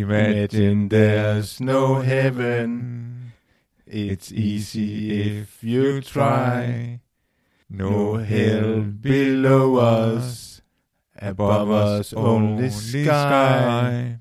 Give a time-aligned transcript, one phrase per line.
[0.00, 3.32] Imagine there's no heaven.
[3.84, 7.00] It's easy if you try.
[7.68, 10.62] No hell below us.
[11.20, 14.20] Above us only sky.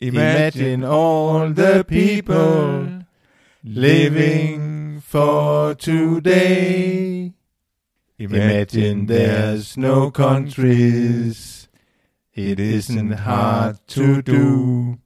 [0.00, 3.04] Imagine all the people
[3.62, 7.32] living for today.
[8.18, 11.68] Imagine there's no countries.
[12.34, 14.98] It isn't hard to do.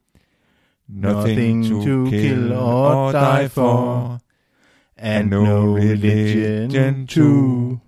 [0.89, 4.19] Nothing to kill or die for.
[4.95, 7.81] And no religion too.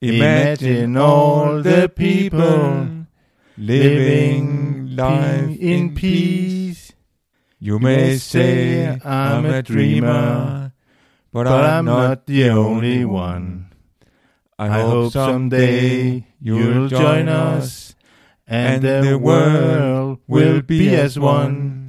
[0.00, 3.06] Imagine all the people
[3.56, 6.92] living life in peace.
[7.58, 10.72] You may say I'm a dreamer,
[11.32, 13.72] but I'm not the only one.
[14.56, 17.96] I hope someday you'll join us,
[18.46, 21.87] and the world will be as one.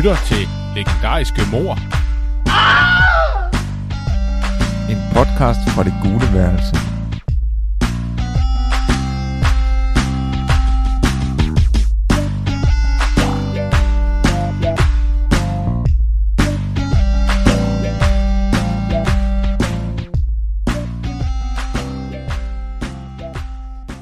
[0.00, 1.72] Lytter til Legendariske Mor.
[4.92, 6.76] En podcast fra det gule værelse.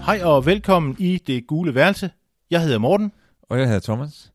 [0.06, 2.10] Hej og velkommen i det gule værelse.
[2.50, 3.12] Jeg hedder Morten.
[3.42, 4.32] Og jeg hedder Thomas.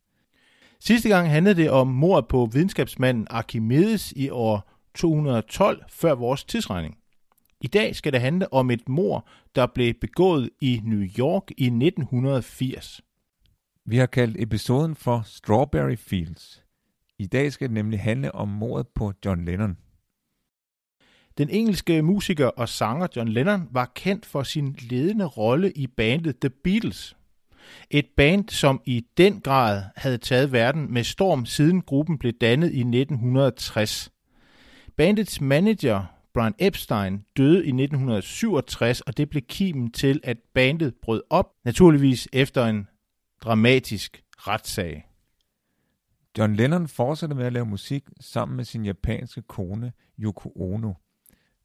[0.86, 6.98] Sidste gang handlede det om mord på videnskabsmanden Archimedes i år 212 før vores tidsregning.
[7.60, 11.64] I dag skal det handle om et mord, der blev begået i New York i
[11.64, 13.00] 1980.
[13.84, 16.62] Vi har kaldt episoden for Strawberry Fields.
[17.18, 19.76] I dag skal det nemlig handle om mordet på John Lennon.
[21.38, 26.38] Den engelske musiker og sanger John Lennon var kendt for sin ledende rolle i bandet
[26.38, 27.16] The Beatles.
[27.90, 32.72] Et band, som i den grad havde taget verden med storm siden gruppen blev dannet
[32.72, 34.10] i 1960.
[34.96, 36.04] Bandets manager,
[36.34, 42.28] Brian Epstein, døde i 1967, og det blev kimen til, at bandet brød op, naturligvis
[42.32, 42.88] efter en
[43.44, 45.06] dramatisk retssag.
[46.38, 50.92] John Lennon fortsatte med at lave musik sammen med sin japanske kone Yoko Ono.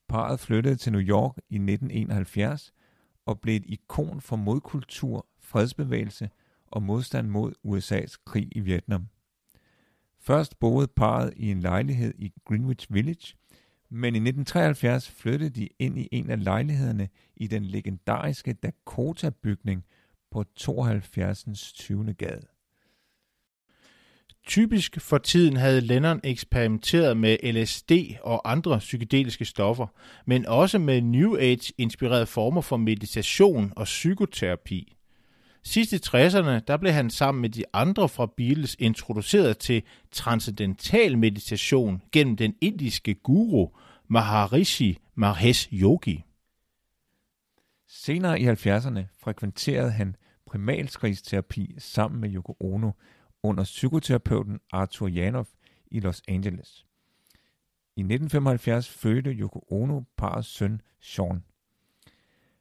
[0.10, 2.74] Parret flyttede til New York i 1971
[3.26, 6.30] og blev et ikon for modkultur, fredsbevægelse
[6.68, 9.08] og modstand mod USA's krig i Vietnam.
[10.20, 13.36] Først boede parret i en lejlighed i Greenwich Village,
[13.90, 19.86] men i 1973 flyttede de ind i en af lejlighederne i den legendariske Dakota-bygning
[20.32, 21.74] på 72.
[21.74, 22.14] 20.
[22.14, 22.48] gade.
[24.48, 27.92] Typisk for tiden havde Lennon eksperimenteret med LSD
[28.24, 29.88] og andre psykedeliske stoffer,
[30.26, 34.99] men også med New Age-inspirerede former for meditation og psykoterapi.
[35.64, 41.18] Sidst i 60'erne, der blev han sammen med de andre fra Beatles introduceret til transcendental
[41.18, 43.68] meditation gennem den indiske guru
[44.08, 46.24] Maharishi Mahesh Yogi.
[47.88, 50.16] Senere i 70'erne frekventerede han
[50.46, 52.92] primalskrigsterapi sammen med Yoko Ono
[53.44, 55.48] under psykoterapeuten Arthur Janov
[55.92, 56.86] i Los Angeles.
[57.96, 61.44] I 1975 fødte Yoko Ono parets søn Sean.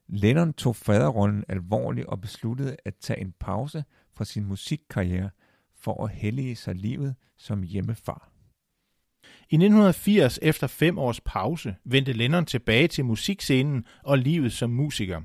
[0.08, 3.84] Lennon tog faderrollen alvorligt og besluttede at tage en pause
[4.16, 5.30] fra sin musikkarriere
[5.80, 8.32] for at hellige sig livet som hjemmefar.
[9.24, 15.22] I 1980, efter fem års pause, vendte Lennon tilbage til musikscenen og livet som musiker.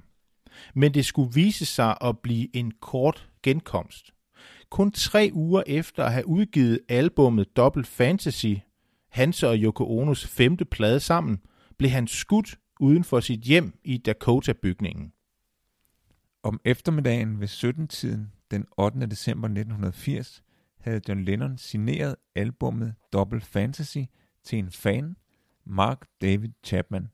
[0.74, 4.12] Men det skulle vise sig at blive en kort genkomst.
[4.70, 8.54] Kun tre uger efter at have udgivet albummet Double Fantasy,
[9.12, 11.40] hans og Yoko Onos femte plade sammen,
[11.78, 15.14] blev han skudt uden for sit hjem i Dakota-bygningen.
[16.44, 19.00] Om eftermiddagen ved 17-tiden den 8.
[19.06, 20.44] december 1980
[20.80, 23.98] havde John Lennon signeret albummet Double Fantasy
[24.44, 25.16] til en fan,
[25.66, 27.10] Mark David Chapman,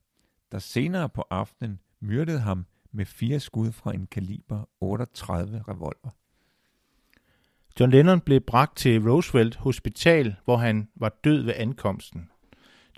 [0.51, 6.09] der senere på aftenen myrdede ham med fire skud fra en kaliber 38 revolver.
[7.79, 12.29] John Lennon blev bragt til Roosevelt Hospital, hvor han var død ved ankomsten.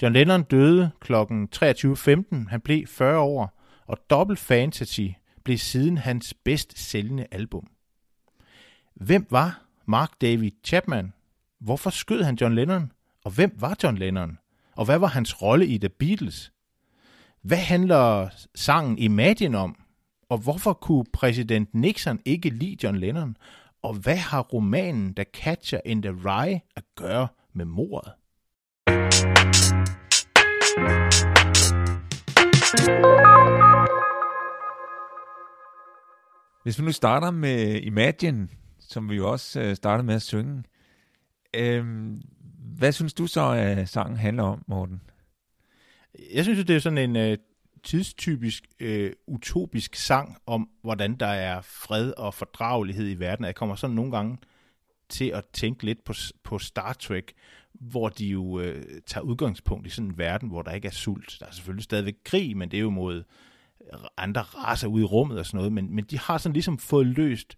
[0.01, 1.13] John Lennon døde kl.
[1.13, 2.50] 23.15.
[2.50, 5.07] Han blev 40 år, og Double Fantasy
[5.44, 7.68] blev siden hans bedst sælgende album.
[8.95, 11.13] Hvem var Mark David Chapman?
[11.59, 12.92] Hvorfor skød han John Lennon?
[13.25, 14.38] Og hvem var John Lennon?
[14.75, 16.51] Og hvad var hans rolle i The Beatles?
[17.42, 19.75] Hvad handler sangen Imagine om?
[20.30, 23.38] Og hvorfor kunne præsident Nixon ikke lide John Lennon?
[23.81, 28.12] Og hvad har romanen The Catcher in the Rye at gøre med mordet?
[36.63, 38.47] Hvis vi nu starter med Imagine,
[38.79, 40.63] som vi jo også øh, startede med at synge,
[41.53, 42.21] øhm,
[42.77, 45.01] hvad synes du så, at sangen handler om, Morten?
[46.33, 47.38] Jeg synes, det er sådan en øh,
[47.83, 53.45] tidstypisk øh, utopisk sang om, hvordan der er fred og fordragelighed i verden.
[53.45, 54.38] Jeg kommer sådan nogle gange
[55.09, 56.13] til at tænke lidt på,
[56.44, 57.33] på Star Trek,
[57.73, 61.38] hvor de jo øh, tager udgangspunkt i sådan en verden, hvor der ikke er sult.
[61.39, 63.23] Der er selvfølgelig stadigvæk krig, men det er jo mod
[64.18, 67.07] andre raser ude i rummet og sådan noget, men, men de har sådan ligesom fået
[67.07, 67.57] løst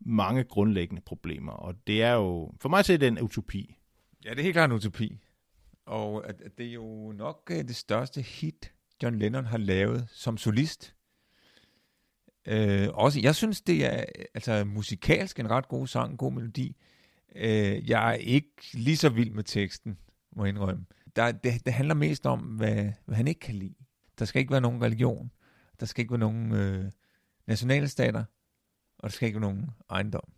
[0.00, 3.76] mange grundlæggende problemer, og det er jo, for mig så er det en utopi.
[4.24, 5.18] Ja, det er helt klart en utopi.
[5.86, 8.72] Og at, at det er jo nok uh, det største hit,
[9.02, 10.94] John Lennon har lavet som solist.
[12.48, 14.04] Uh, også, jeg synes, det er
[14.34, 16.76] altså musikalsk en ret god sang, en god melodi.
[17.36, 19.98] Øh, jeg er ikke lige så vild med teksten,
[20.36, 20.84] må jeg indrømme.
[21.16, 23.74] Der, det, det handler mest om, hvad, hvad han ikke kan lide.
[24.18, 25.30] Der skal ikke være nogen religion.
[25.80, 26.90] Der skal ikke være nogen øh,
[27.46, 28.24] nationalstater.
[28.98, 30.32] Og der skal ikke være nogen ejendom.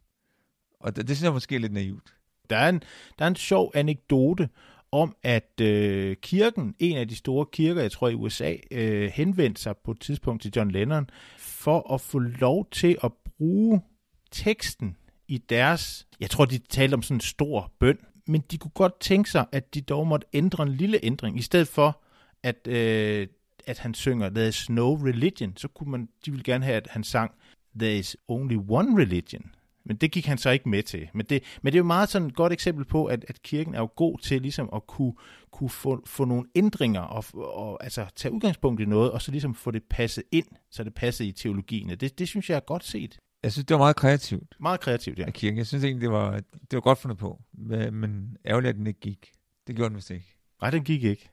[0.81, 2.14] Og det, det synes jeg måske er lidt naivt.
[2.50, 2.82] Der er en,
[3.19, 4.49] der er en sjov anekdote
[4.93, 9.62] om, at øh, kirken, en af de store kirker, jeg tror i USA, øh, henvendte
[9.62, 13.82] sig på et tidspunkt til John Lennon for at få lov til at bruge
[14.31, 14.96] teksten
[15.29, 19.00] i deres, jeg tror de talte om sådan en stor bøn, men de kunne godt
[19.00, 22.03] tænke sig, at de dog måtte ændre en lille ændring, i stedet for
[22.43, 23.26] at, øh,
[23.67, 26.88] at han synger There is no religion, så kunne man, de ville gerne have, at
[26.91, 27.32] han sang
[27.79, 29.50] There is only one religion.
[29.85, 31.09] Men det gik han så ikke med til.
[31.15, 33.75] Men det, men det er jo meget sådan et godt eksempel på, at, at kirken
[33.75, 35.15] er jo god til ligesom at kunne,
[35.50, 39.55] kunne få, få nogle ændringer og, og altså tage udgangspunkt i noget, og så ligesom
[39.55, 41.88] få det passet ind, så det passer i teologien.
[41.88, 43.19] Det, det synes jeg er godt set.
[43.44, 44.56] Jeg synes, det var meget kreativt.
[44.61, 45.25] Meget kreativt, ja.
[45.25, 45.58] Af kirken.
[45.58, 47.43] Jeg synes egentlig, det var, det var godt fundet på.
[47.52, 49.32] Men ærgerligt, at den ikke gik.
[49.67, 50.37] Det gjorde den vist ikke.
[50.61, 51.31] Nej, den gik ikke.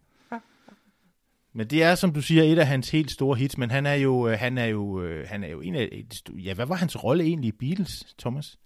[1.53, 3.93] Men det er, som du siger, et af hans helt store hits, men han er
[3.93, 7.03] jo, øh, han er jo, øh, han er jo en af ja, hvad var hans
[7.03, 8.59] rolle egentlig i Beatles, Thomas?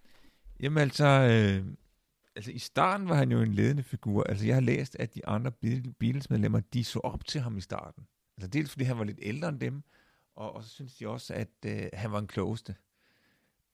[0.59, 1.65] Jamen altså, øh,
[2.35, 4.23] altså i starten var han jo en ledende figur.
[4.23, 5.51] Altså jeg har læst, at de andre
[5.99, 8.03] Beatles-medlemmer, de så op til ham i starten.
[8.37, 9.83] Altså dels fordi han var lidt ældre end dem,
[10.35, 12.75] og, og så synes de også, at øh, han var en klogeste.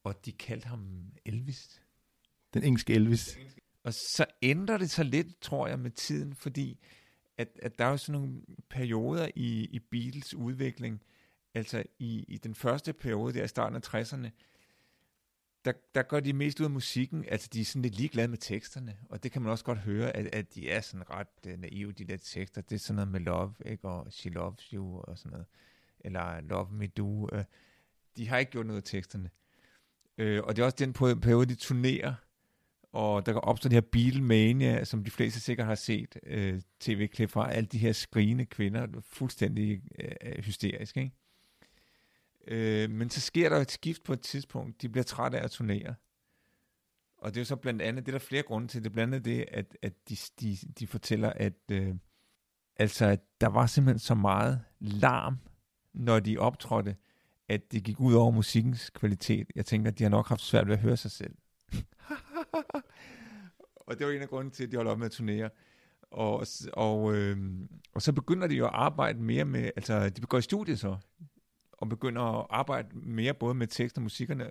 [0.04, 1.82] Og de kaldte ham Elvis.
[2.54, 3.38] Den engelske Elvis.
[3.84, 6.80] Og så ændrer det sig lidt, tror jeg, med tiden, fordi
[7.38, 11.02] at, at der er jo sådan nogle perioder i, i Beatles udvikling,
[11.54, 14.30] altså i, i den første periode der i starten af 60'erne,
[15.66, 18.38] der, der går de mest ud af musikken, altså de er sådan lidt ligeglade med
[18.38, 21.60] teksterne, og det kan man også godt høre, at, at de er sådan ret uh,
[21.60, 25.00] naive, de der tekster, det er sådan noget med love, ikke, og she loves you,
[25.00, 25.48] og sådan noget,
[26.00, 27.44] eller love me do, uh,
[28.18, 29.30] de har ikke gjort noget af teksterne,
[30.22, 32.14] Øh, og det er også den periode, de turnerer,
[32.94, 37.52] og der opstår de her Beatlemania, som de fleste sikkert har set øh, tv-klip fra,
[37.52, 41.12] alle de her skrigende kvinder, fuldstændig øh, hysterisk, ikke?
[42.48, 45.52] Øh, men så sker der et skift på et tidspunkt, de bliver trætte af at
[45.52, 45.96] turnere.
[47.18, 48.94] Og det er jo så blandt andet, det er der flere grunde til, det er
[48.94, 51.96] blandt andet det, at, at de, de, de fortæller, at øh,
[52.76, 55.38] altså, at der var simpelthen så meget larm,
[55.94, 56.96] når de optrådte,
[57.52, 59.48] at det gik ud over musikkens kvalitet.
[59.56, 61.36] Jeg tænker, at de har nok haft svært ved at høre sig selv.
[63.88, 65.50] og det var en af grunden til, at de holdt op med at turnere.
[66.12, 67.38] Og, og, øh,
[67.94, 70.98] og så begynder de jo at arbejde mere med, altså de går i studiet så,
[71.72, 74.50] og begynder at arbejde mere både med tekst og, musikkerne,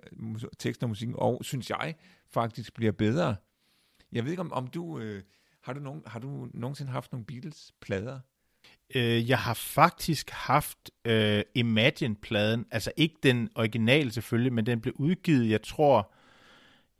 [0.59, 1.95] tekst og musikken, og synes jeg
[2.27, 3.35] faktisk bliver bedre.
[4.11, 5.23] Jeg ved ikke, om, om du, øh,
[5.61, 8.19] har, du nogen, har du nogensinde haft nogle Beatles-plader?
[8.95, 14.93] Øh, jeg har faktisk haft øh, Imagine-pladen, altså ikke den originale selvfølgelig, men den blev
[14.97, 16.11] udgivet, jeg tror,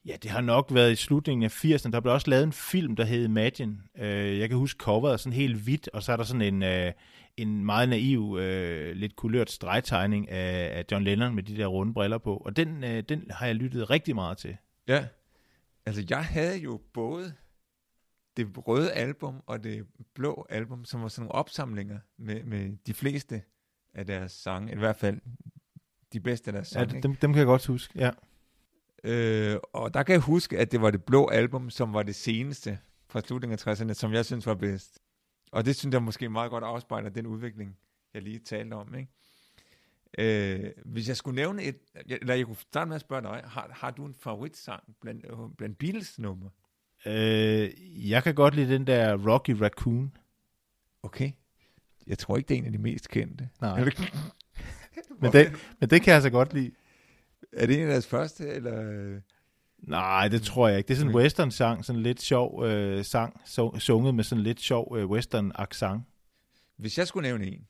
[0.05, 1.91] Ja, det har nok været i slutningen af 80'erne.
[1.91, 3.77] Der blev også lavet en film, der hed Imagine.
[3.98, 6.91] Øh, jeg kan huske coveret sådan helt hvidt, og så er der sådan en, øh,
[7.38, 11.93] en meget naiv, øh, lidt kulørt stregtegning af, af John Lennon med de der runde
[11.93, 12.38] briller på.
[12.38, 14.57] Og den, øh, den har jeg lyttet rigtig meget til.
[14.88, 15.05] Ja,
[15.86, 17.33] altså jeg havde jo både
[18.38, 22.93] det røde album og det blå album, som var sådan nogle opsamlinger med, med de
[22.93, 23.41] fleste
[23.93, 25.19] af deres sange, i hvert fald
[26.13, 26.95] de bedste af deres sange.
[26.95, 28.11] Ja, dem, dem kan jeg godt huske, ja.
[29.03, 32.15] Øh, og der kan jeg huske, at det var det blå album, som var det
[32.15, 35.00] seneste fra slutningen af 60'erne, som jeg synes var bedst.
[35.51, 37.77] Og det synes jeg måske meget godt afspejler den udvikling,
[38.13, 38.95] jeg lige talte om.
[38.95, 39.09] Ikke?
[40.17, 43.69] Øh, hvis jeg skulle nævne et, eller jeg kunne starte med at spørge dig, har,
[43.73, 46.50] har du en favoritsang blandt, blandt Beatles nummer?
[47.05, 50.17] Øh, jeg kan godt lide den der Rocky Raccoon.
[51.03, 51.31] Okay.
[52.08, 53.50] Jeg tror ikke, det er en af de mest kendte.
[53.62, 53.84] Nej.
[55.22, 56.72] Men det, men det kan jeg altså godt lide.
[57.53, 59.20] Er det en af deres første, eller...
[59.77, 60.88] Nej, det tror jeg ikke.
[60.88, 61.24] Det er sådan en Okay.
[61.24, 66.00] western-sang, sådan lidt sjov øh, sang, så, sunget med sådan lidt sjov øh, western-accent.
[66.77, 67.67] Hvis jeg skulle nævne en,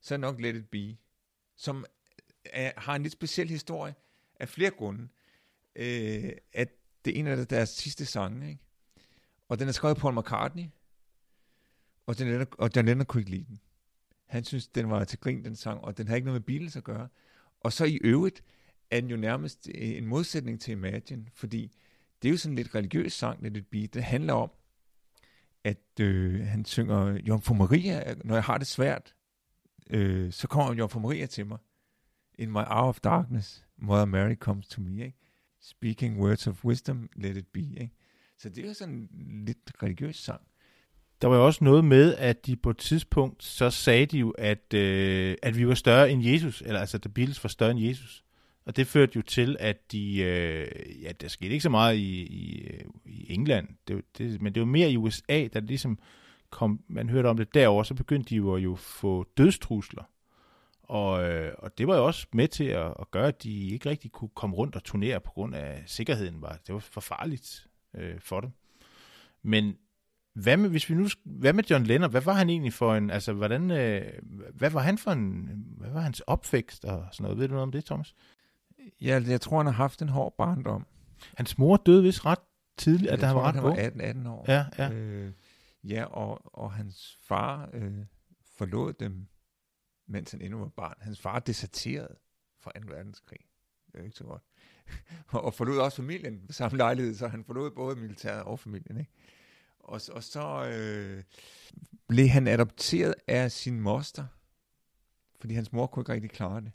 [0.00, 0.96] så er nok Let It Be,
[1.56, 1.84] som
[2.44, 3.94] er, har en lidt speciel historie
[4.40, 5.08] af flere grunde.
[5.76, 6.68] Øh, at
[7.04, 8.62] det er en af deres sidste sange, ikke?
[9.48, 10.64] Og den er skrevet af Paul McCartney,
[12.06, 13.60] og John, Lennon, og John Lennon kunne ikke lide den.
[14.26, 16.76] Han synes, den var til grin, den sang, og den har ikke noget med Beatles
[16.76, 17.08] at gøre.
[17.60, 18.44] Og så i øvrigt
[18.90, 21.72] er den jo nærmest en modsætning til Imagine, fordi
[22.22, 23.94] det er jo sådan en lidt religiøs sang, lidt et beat.
[23.94, 24.50] Det handler om,
[25.64, 29.14] at øh, han synger Jomfru Maria, når jeg har det svært,
[29.90, 31.58] øh, så kommer Jomfru Maria til mig.
[32.34, 35.04] In my hour of darkness, Mother Mary comes to me.
[35.04, 35.18] Ikke?
[35.62, 37.60] Speaking words of wisdom, let it be.
[37.60, 37.90] Ikke?
[38.38, 40.40] Så det er jo sådan en lidt religiøs sang.
[41.22, 44.30] Der var jo også noget med, at de på et tidspunkt, så sagde de jo,
[44.30, 47.80] at, øh, at vi var større end Jesus, eller altså, at Beatles var større end
[47.80, 48.24] Jesus.
[48.64, 52.22] Og det førte jo til, at de, øh, ja, der skete ikke så meget i,
[52.22, 55.98] i, øh, i England, det, det, men det var mere i USA, da det ligesom
[56.50, 60.02] kom, man hørte om det derovre, så begyndte de jo at jo få dødstrusler.
[60.82, 63.90] Og, øh, og det var jo også med til at, at gøre, at de ikke
[63.90, 66.42] rigtig kunne komme rundt og turnere på grund af sikkerheden.
[66.42, 68.50] Var, det var for farligt øh, for dem.
[69.42, 69.76] Men
[70.34, 72.10] hvad med, hvis vi nu, hvad med John Lennon?
[72.10, 74.12] Hvad var han egentlig for en, altså hvordan, øh,
[74.54, 75.48] hvad var han for en,
[75.78, 77.38] hvad var hans opvækst og sådan noget?
[77.38, 78.14] Ved du noget om det, Thomas?
[79.00, 80.86] Ja, jeg tror, han har haft en hård barndom.
[81.36, 82.38] Hans mor døde vist ret
[82.76, 83.78] tidligt, at han var ret han var ung.
[83.78, 84.44] 18, 18 år.
[84.48, 84.90] Ja, ja.
[84.92, 85.32] Øh,
[85.84, 87.92] ja og, og hans far øh,
[88.58, 89.26] forlod dem,
[90.12, 90.94] mens han endnu var barn.
[91.00, 92.16] Hans far deserterede
[92.60, 92.86] fra 2.
[92.88, 93.38] verdenskrig.
[93.92, 94.42] Det er ikke så godt.
[95.46, 98.96] og forlod også familien på samme lejlighed, så han forlod både militæret og familien.
[98.96, 99.10] Ikke?
[99.78, 101.22] Og, og så øh,
[102.08, 104.26] blev han adopteret af sin moster,
[105.40, 106.72] fordi hans mor kunne ikke rigtig klare det.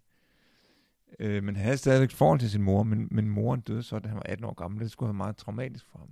[1.19, 4.07] Øh, men han havde stadigvæk forhold til sin mor, men, men moren døde så, da
[4.07, 4.81] han var 18 år gammel.
[4.81, 6.09] Det skulle have været meget traumatisk for ham.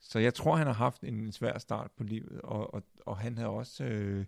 [0.00, 3.36] Så jeg tror, han har haft en, svær start på livet, og, og, og han
[3.36, 4.24] havde også, øh,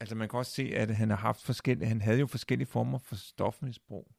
[0.00, 2.98] altså man kan også se, at han har haft forskellige, han havde jo forskellige former
[2.98, 4.12] for stofmisbrug.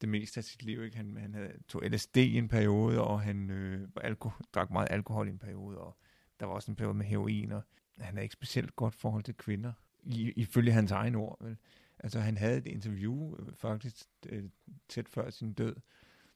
[0.00, 0.96] Det meste af sit liv, ikke?
[0.96, 5.28] Han, han havde, tog LSD i en periode, og han øh, alko- drak meget alkohol
[5.28, 5.96] i en periode, og
[6.40, 7.62] der var også en periode med heroin, og
[7.98, 11.44] han havde ikke specielt godt forhold til kvinder, i, ifølge hans egen ord.
[11.44, 11.56] Vel?
[11.98, 14.44] Altså han havde et interview øh, faktisk øh,
[14.88, 15.76] tæt før sin død,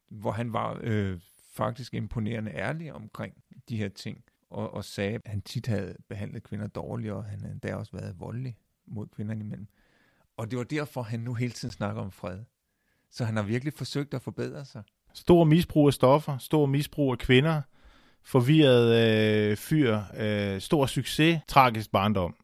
[0.09, 1.21] hvor han var øh,
[1.53, 6.43] faktisk imponerende ærlig omkring de her ting, og, og sagde, at han tit havde behandlet
[6.43, 9.67] kvinder dårligt, og han havde endda også været voldelig mod kvinderne imellem.
[10.37, 12.39] Og det var derfor, han nu hele tiden snakker om fred.
[13.11, 14.83] Så han har virkelig forsøgt at forbedre sig.
[15.15, 17.63] Stor misbrug af stoffer, stor misbrug af kvinder,
[18.25, 22.37] forvirret øh, fyr, øh, stor succes, tragisk barndom.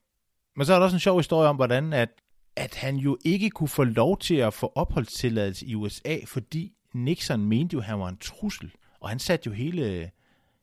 [0.56, 2.08] Men så er der også en sjov historie om, hvordan at,
[2.56, 7.44] at han jo ikke kunne få lov til at få opholdstilladelse i USA, fordi Nixon
[7.44, 8.72] mente jo, at han var en trussel.
[9.00, 10.10] Og han satte jo hele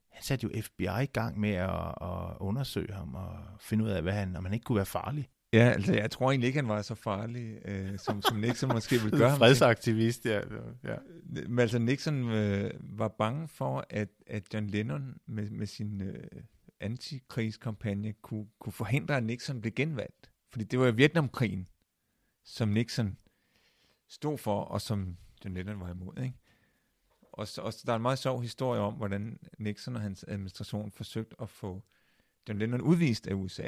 [0.09, 4.01] han satte jo FBI i gang med at, at undersøge ham og finde ud af,
[4.01, 5.29] hvad han, om han ikke kunne være farlig.
[5.53, 8.99] Ja, altså jeg tror egentlig ikke, han var så farlig, øh, som, som Nixon måske
[9.01, 9.37] ville gøre.
[9.37, 10.41] Fredsaktivist, ja.
[10.83, 10.95] ja.
[11.47, 16.23] Men altså Nixon øh, var bange for, at, at John Lennon med, med sin øh,
[16.79, 20.31] antikrigskampagne kunne, kunne forhindre, at Nixon blev genvalgt.
[20.51, 21.67] Fordi det var Vietnamkrigen,
[22.43, 23.17] som Nixon
[24.07, 26.23] stod for, og som John Lennon var imod.
[26.23, 26.35] Ikke?
[27.39, 30.25] Og, så, og så, der er en meget sjov historie om, hvordan Nixon og hans
[30.27, 31.83] administration forsøgte at få
[32.49, 33.67] John Lennon udvist af USA,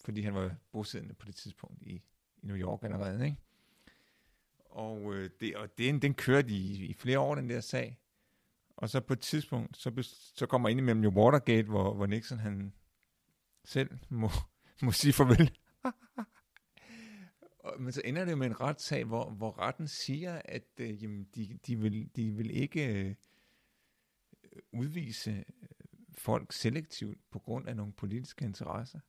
[0.00, 2.02] fordi han var bosiddende på det tidspunkt i,
[2.36, 3.24] i New York allerede.
[3.24, 3.36] Ikke?
[4.64, 7.98] Og, øh, det, og den, den kørte i, i flere år, den der sag.
[8.76, 9.92] Og så på et tidspunkt, så,
[10.34, 12.72] så kommer ind imellem jo Watergate, hvor, hvor Nixon han
[13.64, 14.30] selv må,
[14.82, 15.50] må sige farvel.
[17.78, 21.28] Men så ender det jo med en retssag, hvor, hvor retten siger, at øh, jamen,
[21.34, 23.14] de, de, vil, de vil ikke øh,
[24.72, 25.44] udvise øh,
[26.18, 29.00] folk selektivt på grund af nogle politiske interesser.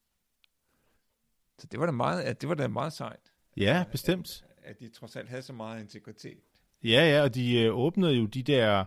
[1.57, 4.45] Så det var da meget, det var da meget sejt ja, bestemt.
[4.57, 6.39] at de trods alt havde så meget integritet.
[6.83, 8.85] Ja, ja, og de øh, åbnede jo de der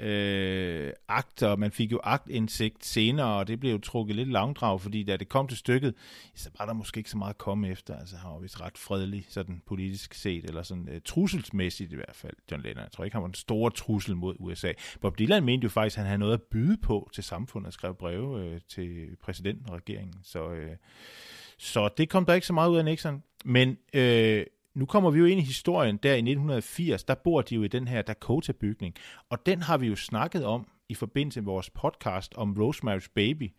[0.00, 5.02] øh, akter, man fik jo aktindsigt senere, og det blev jo trukket lidt langdrag, fordi
[5.02, 5.94] da det kom til stykket,
[6.34, 7.96] så var der måske ikke så meget at komme efter.
[7.96, 12.16] Altså, han var vist ret fredelig, sådan politisk set, eller sådan øh, trusselsmæssigt i hvert
[12.16, 12.82] fald, John Lennon.
[12.82, 14.72] Jeg tror ikke, han var en stor trussel mod USA.
[15.00, 17.72] Bob Dylan mente jo faktisk, at han havde noget at byde på til samfundet, og
[17.72, 20.14] skrev breve øh, til præsidenten og regeringen.
[20.22, 20.76] Så, øh,
[21.58, 23.22] så det kom der ikke så meget ud af Nixon.
[23.44, 24.46] Men øh,
[24.76, 27.68] nu kommer vi jo ind i historien, der i 1980, der bor de jo i
[27.68, 28.94] den her Dakota-bygning,
[29.30, 33.50] og den har vi jo snakket om i forbindelse med vores podcast om Rosemary's Baby,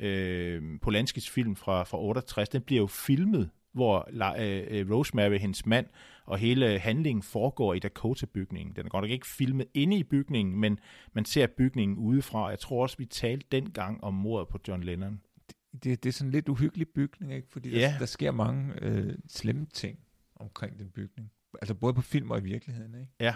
[0.00, 2.48] øh, Polanskis film fra, fra 68.
[2.48, 5.86] Den bliver jo filmet hvor la- øh, Rosemary, hendes mand,
[6.26, 8.76] og hele handlingen foregår i Dakota-bygningen.
[8.76, 10.78] Den er godt nok ikke filmet inde i bygningen, men
[11.12, 12.46] man ser bygningen udefra.
[12.48, 15.20] Jeg tror også, vi talte dengang om mordet på John Lennon.
[15.84, 17.48] Det, det er sådan en lidt uhyggelig bygning, ikke?
[17.50, 17.78] Fordi Ja.
[17.92, 19.98] der, der sker mange øh, slemme ting
[20.36, 21.30] omkring den bygning.
[21.62, 23.12] Altså både på film og i virkeligheden, ikke?
[23.20, 23.34] Ja.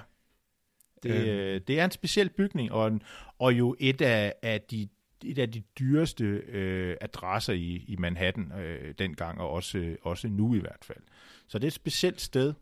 [1.03, 1.29] Det, Øhm.
[1.29, 3.03] øh, det er en speciel bygning, og, en,
[3.39, 4.89] og jo et af, af de
[5.25, 10.29] et af de dyreste øh, adresser i, i Manhattan øh, dengang, og også, øh, også
[10.29, 11.03] nu i hvert fald.
[11.49, 12.55] Så det er et specielt sted.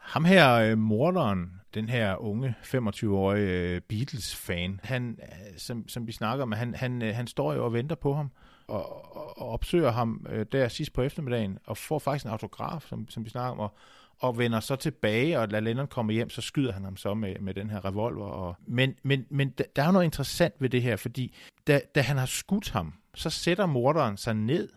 [0.00, 6.12] Ham her, øh, morderen, den her unge 25-årige øh, Beatles-fan, han, øh, som, som vi
[6.12, 8.30] snakker om, han, han, øh, han står jo og venter på ham,
[8.68, 13.08] og, og, og opsøger ham der sidst på eftermiddagen, og får faktisk en autograf, som,
[13.08, 13.74] som vi snakker om, og,
[14.18, 17.36] og vender så tilbage, og lader Lennon komme hjem, så skyder han ham så med,
[17.40, 18.26] med den her revolver.
[18.26, 21.34] Og, men men, men der, der er jo noget interessant ved det her, fordi
[21.66, 24.68] da, da han har skudt ham, så sætter morderen sig ned,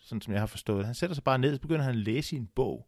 [0.00, 0.86] sådan som jeg har forstået.
[0.86, 2.86] Han sætter sig bare ned, så begynder han at læse i en bog.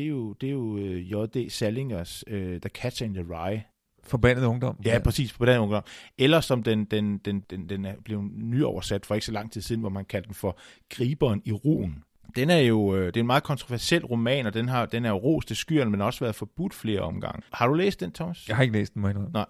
[0.00, 1.50] Det er jo, det er jo øh, J.D.
[1.50, 3.62] Salingers uh, The Catcher in the Rye,
[4.04, 4.76] Forbandet ungdom.
[4.84, 5.82] Ja, præcis, på den ungdom.
[6.18, 9.60] Eller som den, den, den, den, den er blevet nyoversat for ikke så lang tid
[9.60, 10.58] siden, hvor man kaldte den for
[10.90, 12.04] Griberen i Ruen.
[12.36, 15.08] Den er jo øh, det er en meget kontroversiel roman, og den, har, den er
[15.10, 17.42] jo ros til skyerne, men også været forbudt flere omgange.
[17.52, 18.48] Har du læst den, Thomas?
[18.48, 19.16] Jeg har ikke læst den, må jeg.
[19.32, 19.46] Nej.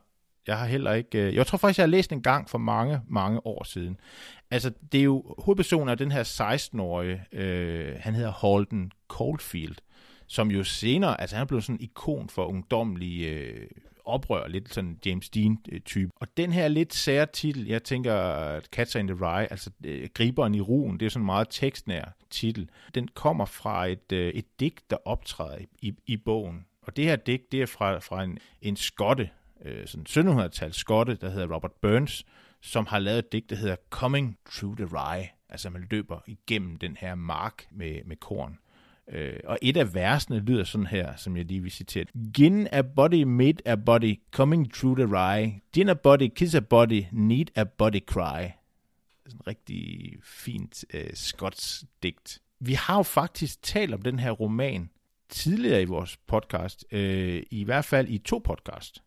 [0.47, 1.19] Jeg har heller ikke...
[1.19, 3.97] øh, Jeg tror faktisk, jeg har læst den en gang for mange, mange år siden.
[4.51, 9.77] Altså, det er jo hovedpersonen af den her 16-årige, øh, han hedder Holden Caulfield,
[10.31, 13.67] som jo senere, altså han er blevet sådan en ikon for ungdomlige øh,
[14.05, 16.11] oprør, lidt sådan James Dean-type.
[16.17, 20.55] Og den her lidt sære titel, jeg tænker Cats in the Rye, altså øh, Griberen
[20.55, 22.71] i ruen, det er sådan en meget tekstnær titel.
[22.95, 26.67] Den kommer fra et, øh, et digt, der optræder i, i, i bogen.
[26.83, 29.31] Og det her digt, det er fra, fra en, en skotte,
[29.65, 32.25] øh, sådan 1700-tals skotte, der hedder Robert Burns,
[32.61, 35.29] som har lavet et digt, der hedder Coming Through the Rye.
[35.49, 38.59] Altså man løber igennem den her mark med, med korn.
[39.13, 42.05] Øh, og et af versene lyder sådan her, som jeg lige vil citere.
[42.35, 45.61] Gin a body made a body coming through the rye.
[45.73, 48.49] Gin a body kiss a body need a body cry.
[49.27, 52.43] Sådan en rigtig fint øh, skotsk digt.
[52.61, 54.91] Vi har jo faktisk talt om den her roman
[55.29, 56.85] tidligere i vores podcast.
[56.93, 59.03] Øh, I hvert fald i to podcast.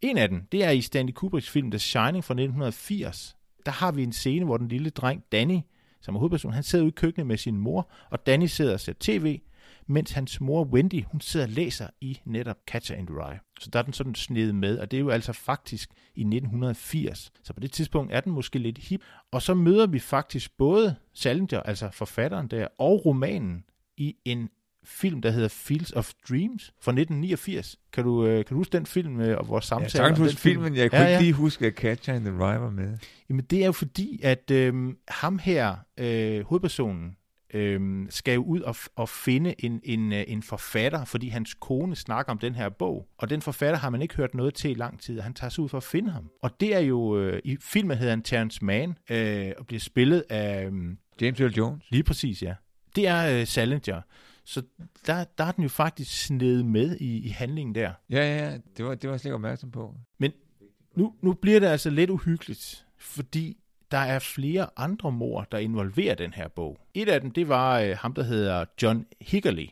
[0.00, 3.36] En af dem, det er i Stanley Kubricks film The Shining fra 1980.
[3.66, 5.58] Der har vi en scene, hvor den lille dreng Danny,
[6.00, 8.80] som er hovedperson, han sidder ude i køkkenet med sin mor, og Danny sidder og
[8.80, 9.40] ser tv,
[9.86, 13.38] mens hans mor Wendy, hun sidder og læser i netop Catcher in the Rye.
[13.60, 17.32] Så der er den sådan snedet med, og det er jo altså faktisk i 1980.
[17.42, 19.02] Så på det tidspunkt er den måske lidt hip.
[19.30, 23.64] Og så møder vi faktisk både Salinger, altså forfatteren der, og romanen
[23.96, 24.48] i en
[24.88, 27.76] film, der hedder Fields of Dreams fra 1989.
[27.92, 29.90] Kan du, øh, kan du huske den film øh, og vores Jeg samtale?
[29.90, 30.54] sagtens om huske den film?
[30.62, 31.20] filmen, jeg kunne Ja, ikke ja.
[31.20, 32.98] lige huske, at Catcher in the Rye var med.
[33.28, 34.74] Jamen det er jo fordi, at øh,
[35.08, 37.16] ham her, øh, hovedpersonen,
[37.54, 41.96] øh, skal jo ud og, og finde en, en, øh, en forfatter, fordi hans kone
[41.96, 43.08] snakker om den her bog.
[43.18, 45.50] Og den forfatter har man ikke hørt noget til i lang tid, og han tager
[45.50, 46.30] sig ud for at finde ham.
[46.42, 50.24] Og det er jo, øh, i filmen hedder han Terrence Mann, øh, og bliver spillet
[50.30, 50.72] af, øh,
[51.20, 51.84] James Earl Jones.
[51.90, 52.54] lige præcis, ja.
[52.96, 54.00] Det er øh, Salinger.
[54.48, 54.62] Så
[55.06, 57.92] der, der er den jo faktisk sned med i, i handlingen der.
[58.10, 58.58] Ja, ja, ja.
[58.76, 59.94] Det var, det var jeg slet ikke opmærksom på.
[60.94, 63.56] Nu, nu bliver det altså lidt uhyggeligt, fordi
[63.90, 66.78] der er flere andre mor, der involverer den her bog.
[66.94, 69.68] Et af dem, det var øh, ham, der hedder John Hickory,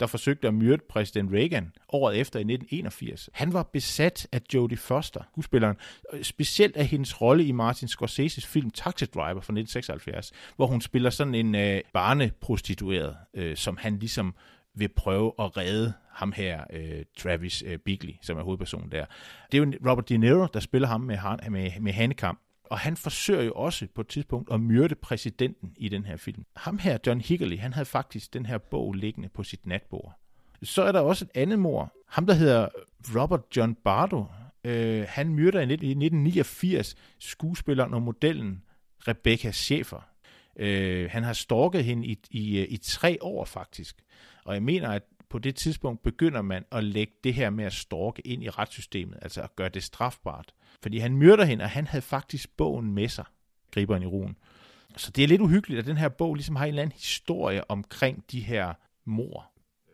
[0.00, 3.30] der forsøgte at myrde præsident Reagan året efter i 1981.
[3.32, 5.76] Han var besat af Jodie Foster, skuespilleren,
[6.12, 10.80] øh, specielt af hendes rolle i Martin Scorseses film Taxi Driver fra 1976, hvor hun
[10.80, 14.34] spiller sådan en øh, barneprostitueret, øh, som han ligesom
[14.74, 19.04] vil prøve at redde ham her, øh, Travis øh, Bigley, som er hovedpersonen der.
[19.52, 22.40] Det er jo Robert De Niro, der spiller ham med, han- med, med handekamp.
[22.70, 26.44] Og han forsøger jo også på et tidspunkt at myrde præsidenten i den her film.
[26.56, 30.18] Ham her, John Hickory, han havde faktisk den her bog liggende på sit natbord.
[30.62, 31.92] Så er der også et andet mor.
[32.08, 32.68] Ham, der hedder
[33.16, 34.24] Robert John Bardo.
[34.64, 38.62] Øh, han myrder i 1989 skuespilleren og modellen
[39.08, 40.08] Rebecca Schaefer.
[40.56, 43.96] Øh, han har stalket hende i, i, øh, i tre år faktisk.
[44.44, 47.72] Og jeg mener, at på det tidspunkt begynder man at lægge det her med at
[47.72, 50.54] stalke ind i retssystemet, altså at gøre det strafbart.
[50.82, 53.24] Fordi han myrder hende, og han havde faktisk bogen med sig,
[53.70, 54.36] griberen i ruen.
[54.96, 57.70] Så det er lidt uhyggeligt, at den her bog ligesom har en eller anden historie
[57.70, 59.52] omkring de her mor.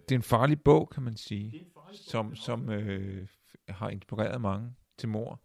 [0.09, 3.27] Det er en farlig bog, kan man sige, som, som øh,
[3.69, 5.41] har inspireret mange til mor.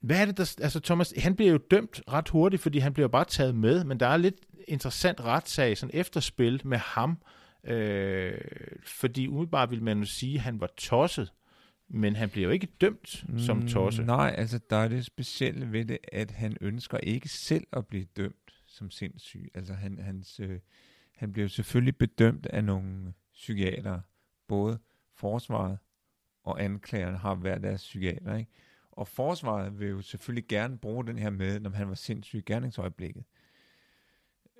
[0.00, 0.54] Hvad er det, der...
[0.62, 4.00] Altså, Thomas, han bliver jo dømt ret hurtigt, fordi han bliver bare taget med, men
[4.00, 4.36] der er lidt
[4.68, 7.18] interessant retssag, sådan efterspil med ham,
[7.64, 8.40] øh,
[8.84, 11.32] fordi umiddelbart vil man jo sige, at han var tosset,
[11.88, 14.02] Men han bliver jo ikke dømt som tosse.
[14.02, 17.86] Mm, Nej, altså der er det specielle ved det, at han ønsker ikke selv at
[17.86, 19.50] blive dømt som sindssyg.
[19.54, 20.60] Altså han, hans, øh,
[21.16, 24.02] han bliver jo selvfølgelig bedømt af nogle psykiatere.
[24.48, 24.78] Både
[25.14, 25.78] forsvaret
[26.44, 28.36] og anklageren har hver deres psykiater.
[28.36, 28.50] Ikke?
[28.90, 32.42] Og forsvaret vil jo selvfølgelig gerne bruge den her med, når han var sindssyg i
[32.46, 33.24] gerningsøjeblikket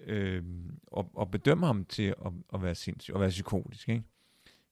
[0.07, 0.45] øh,
[0.87, 3.89] og, og bedømme ham til at, at være sindssyg, og være psykotisk.
[3.89, 4.03] Ikke?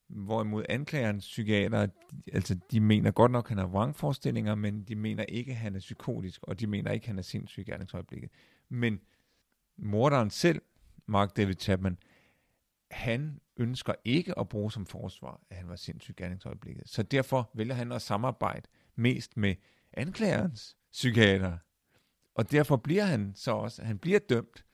[0.07, 1.87] Hvorimod anklagerens psykiater,
[2.33, 5.75] altså de mener godt nok, at han har vrangforestillinger, men de mener ikke, at han
[5.75, 8.31] er psykotisk, og de mener ikke, at han er sindssyg i gerningsøjeblikket.
[8.69, 8.99] Men
[9.77, 10.61] morderen selv,
[11.05, 11.97] Mark David Chapman,
[12.91, 16.89] han ønsker ikke at bruge som forsvar, at han var sindssyg i gerningsøjeblikket.
[16.89, 19.55] Så derfor vælger han at samarbejde mest med
[19.93, 21.57] anklagerens psykiater.
[22.35, 24.65] Og derfor bliver han så også, han bliver dømt,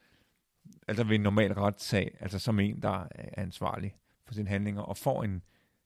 [0.88, 4.97] altså ved en normal retssag, altså som en, der er ansvarlig for sine handlinger, og
[4.97, 5.41] får en,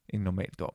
[0.10, 0.74] en normal dom.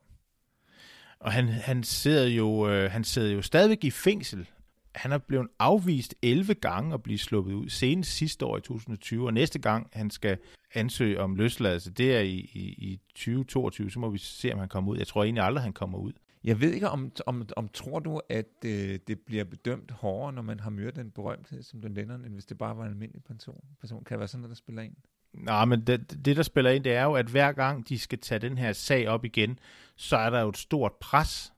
[1.21, 4.49] Og han, han, sidder jo, øh, han sidder jo stadigvæk i fængsel.
[4.95, 9.27] Han er blevet afvist 11 gange at blive sluppet ud, senest sidste år i 2020,
[9.27, 10.39] og næste gang han skal
[10.75, 14.69] ansøge om løsladelse, det er i, i, i 2022, så må vi se, om han
[14.69, 14.99] kommer ud.
[14.99, 16.13] Jeg tror egentlig aldrig, han kommer ud.
[16.45, 20.43] Jeg ved ikke, om, om, om tror du, at øh, det bliver bedømt hårdere, når
[20.43, 23.25] man har myrdet en berømthed som den Lennon, end hvis det bare var en almindelig
[23.25, 23.65] person?
[23.81, 24.05] person?
[24.05, 24.95] Kan det være sådan noget, der spiller ind?
[25.33, 28.19] Nej, men det, det, der spiller ind, det er jo, at hver gang de skal
[28.19, 29.59] tage den her sag op igen,
[29.97, 31.53] så er der jo et stort pres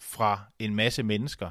[0.00, 1.50] fra en masse mennesker,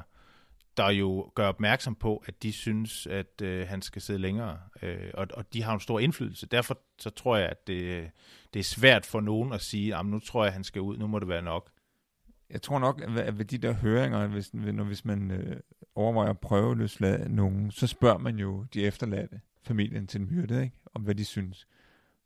[0.76, 5.10] der jo gør opmærksom på, at de synes, at øh, han skal sidde længere, øh,
[5.14, 6.46] og, og de har en stor indflydelse.
[6.46, 8.10] Derfor så tror jeg, at det,
[8.54, 10.96] det er svært for nogen at sige, at nu tror jeg, at han skal ud,
[10.96, 11.70] nu må det være nok.
[12.50, 15.56] Jeg tror nok, at ved de der høringer, hvis, når, hvis man øh,
[15.94, 20.28] overvejer at prøve at løslade nogen, så spørger man jo de efterladte, familien til den
[20.30, 20.76] myrde, ikke?
[20.94, 21.66] om hvad de synes.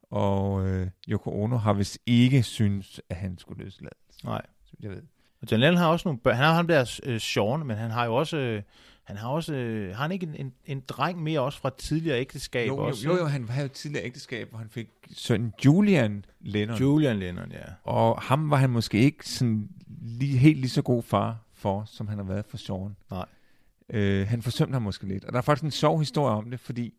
[0.02, 4.24] Og øh, Yoko Ono har vist ikke synes, at han skulle løslades.
[4.24, 4.42] Nej.
[4.64, 5.02] Så jeg ved.
[5.42, 6.36] Og John Lennon har også nogle børn.
[6.36, 8.36] Han har ham der øh, Sean, men han har jo også...
[8.36, 8.62] Øh,
[9.12, 9.54] han har også...
[9.54, 12.68] Øh, har han ikke en, en, en dreng mere også fra tidligere ægteskab?
[12.68, 13.08] Jo, også?
[13.08, 16.78] jo, jo, han havde et tidligere ægteskab, hvor han fik søn Julian Lennon.
[16.78, 17.64] Julian Lennon, ja.
[17.84, 19.68] Og ham var han måske ikke sådan
[20.02, 22.96] lige, helt lige så god far for, som han har været for Sean.
[23.10, 23.26] Nej.
[23.88, 25.24] Øh, han forsømte ham måske lidt.
[25.24, 26.94] Og der er faktisk en sjov historie om det, fordi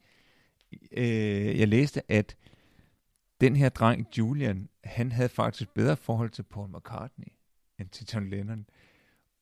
[0.91, 2.36] øh, jeg læste, at
[3.41, 7.28] den her dreng, Julian, han havde faktisk bedre forhold til Paul McCartney
[7.80, 8.65] end til John Lennon.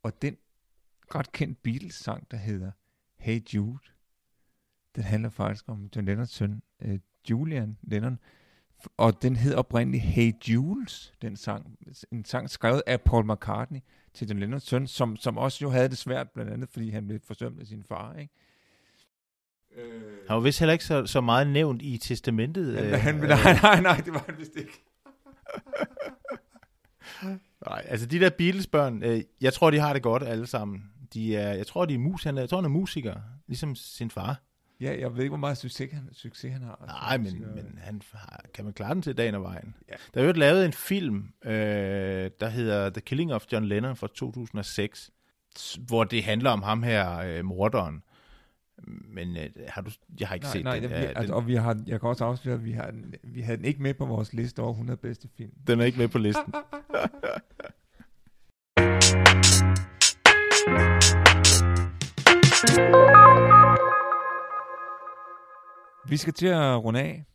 [0.03, 0.37] Og den
[1.15, 2.71] ret kendt Beatles-sang, der hedder
[3.17, 3.79] Hey Jude,
[4.95, 8.19] den handler faktisk om John Lennons søn, øh, Julian Lennon.
[8.97, 11.77] Og den hed oprindeligt Hey Jules, den sang.
[12.11, 13.79] En sang skrevet af Paul McCartney
[14.13, 17.07] til John Lennons søn, som, som også jo havde det svært, blandt andet fordi han
[17.07, 18.33] blev forsømt af sin far, ikke?
[19.75, 22.77] Øh, han var vist heller ikke så, så meget nævnt i testamentet.
[22.77, 24.83] Han, øh, han, nej, nej, nej, det var han vist ikke.
[27.69, 30.91] nej, altså de der Beatles-børn, øh, jeg tror, de har det godt alle sammen.
[31.13, 33.15] De er, jeg tror, de er mus, han er, jeg tror, han er musiker,
[33.47, 34.41] ligesom sin far.
[34.81, 36.83] Ja, jeg ved ikke, hvor meget succes han, succes han har.
[36.87, 39.75] Nej, men, men han har, kan man klare den til dagen og vejen.
[39.89, 39.95] Ja.
[40.13, 44.07] Der er jo lavet en film, øh, der hedder The Killing of John Lennon fra
[44.07, 45.11] 2006,
[45.87, 48.03] hvor det handler om ham her, øh, morderen.
[48.87, 50.89] Men øh, har du, jeg har ikke nej, set nej, den.
[50.89, 51.31] Nej, altså, den.
[51.31, 52.93] og vi har, jeg kan også afsløre, at vi, har,
[53.23, 55.51] vi havde den ikke med på vores liste over 100 bedste film.
[55.67, 56.53] Den er ikke med på listen.
[66.09, 67.25] Vi skal til at runde af.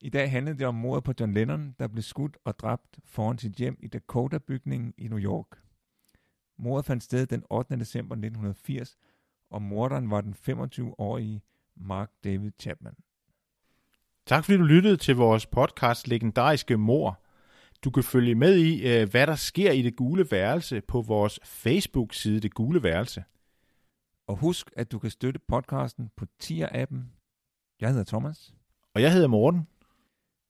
[0.00, 3.38] I dag handlede det om mordet på John Lennon, der blev skudt og dræbt foran
[3.38, 5.46] sit hjem i Dakota-bygningen i New York.
[6.58, 7.76] Mordet fandt sted den 8.
[7.76, 8.96] december 1980,
[9.50, 11.42] og morderen var den 25-årige
[11.76, 12.94] Mark David Chapman.
[14.26, 17.20] Tak fordi du lyttede til vores podcast Legendariske Mor.
[17.84, 21.40] Du kan følge med i, øh, hvad der sker i det gule værelse på vores
[21.44, 23.24] Facebook-side Det Gule Værelse.
[24.26, 26.98] Og husk, at du kan støtte podcasten på Tier-appen.
[27.80, 28.54] Jeg hedder Thomas.
[28.94, 29.68] Og jeg hedder Morten.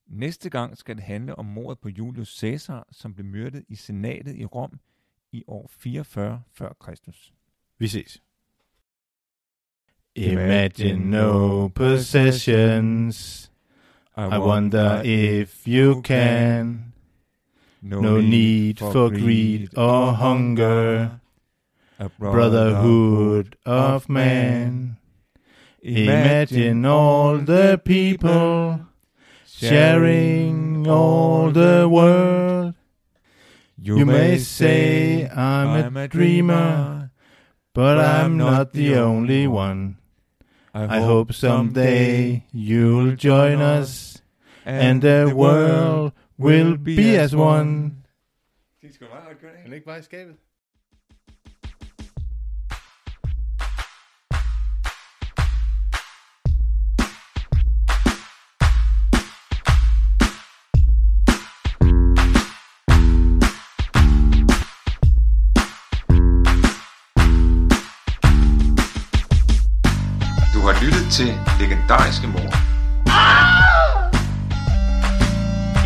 [0.07, 4.37] Næste gang skal det handle om mordet på Julius Caesar, som blev myrdet i senatet
[4.37, 4.81] i Rom
[5.33, 7.35] i år 44 før Kristus.
[7.79, 8.23] Vi ses.
[10.15, 13.51] Imagine no possessions.
[14.17, 16.95] I wonder if you can.
[17.81, 21.09] No need for greed or hunger.
[21.99, 24.97] A brotherhood of man.
[25.81, 28.81] Imagine all the people
[29.47, 32.75] sharing all the world.
[33.79, 37.11] You may say I'm a dreamer,
[37.75, 39.99] but I'm not the only one.
[40.73, 44.21] I hope someday you'll join us,
[44.65, 47.93] and the world will be as one.
[48.83, 50.35] Det skal meget godt gøre, Er ikke bare i skabet?
[71.15, 72.51] Til Legendariske Mor.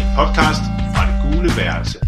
[0.01, 0.63] En podcast
[0.95, 2.08] fra det gule værelse.